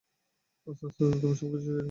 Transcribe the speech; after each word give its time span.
আস্তে 0.67 0.83
আস্তে, 0.87 1.03
তুমি 1.13 1.35
সবকিছু 1.35 1.59
শিখে 1.59 1.67
যাবে। 1.67 1.79